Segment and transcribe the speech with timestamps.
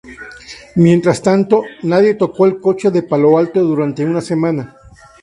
[0.77, 4.75] Mientras tanto, nadie tocó el coche de Palo Alto durante una semana.